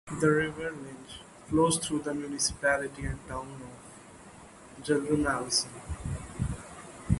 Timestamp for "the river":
0.19-0.71